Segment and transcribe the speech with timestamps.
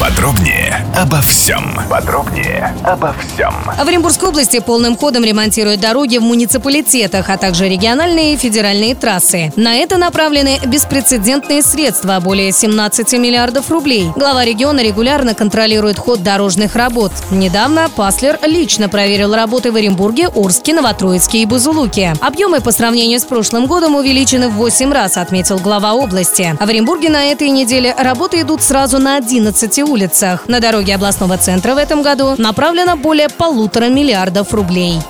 [0.00, 1.74] Подробнее обо всем.
[1.90, 3.52] Подробнее обо всем.
[3.64, 9.52] В Оренбургской области полным ходом ремонтируют дороги в муниципалитетах, а также региональные и федеральные трассы.
[9.56, 14.12] На это направлены беспрецедентные средства– более 17 миллиардов рублей.
[14.14, 17.12] Глава региона регулярно контролирует ход дорожных работ.
[17.32, 22.14] Недавно Паслер лично проверил работы в Оренбурге, Орске, Новотроицке и Бузулуке.
[22.20, 26.56] Объемы по сравнению с прошлым годом увеличены в 8 раз, отметил глава области.
[26.56, 30.48] А в Оренбурге на этой неделе работы идут сразу на 11 улицах.
[30.48, 35.00] На дороге областного центра в этом году направлено более полутора миллиардов рублей.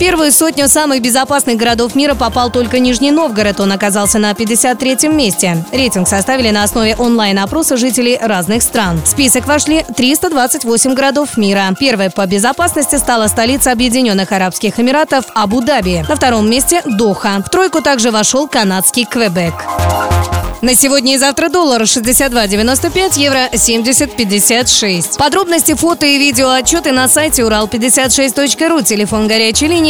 [0.00, 3.60] Первую сотню самых безопасных городов мира попал только Нижний Новгород.
[3.60, 5.62] Он оказался на 53-м месте.
[5.72, 8.98] Рейтинг составили на основе онлайн-опроса жителей разных стран.
[9.04, 11.68] В список вошли 328 городов мира.
[11.78, 16.02] Первой по безопасности стала столица Объединенных Арабских Эмиратов Абу-Даби.
[16.08, 17.44] На втором месте– Доха.
[17.46, 19.52] В тройку также вошел канадский Квебек.
[20.62, 25.16] На сегодня и завтра доллар 62.95, евро 70.56.
[25.16, 29.89] Подробности, фото и видео отчеты на сайте урал56.ру, телефон горячей линии